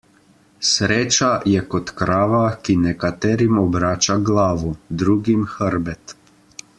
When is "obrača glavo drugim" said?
3.67-5.49